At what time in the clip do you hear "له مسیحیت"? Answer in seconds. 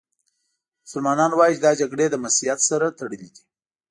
2.13-2.59